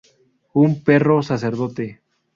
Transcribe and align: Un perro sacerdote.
Un 0.61 0.71
perro 0.87 1.21
sacerdote. 1.21 1.87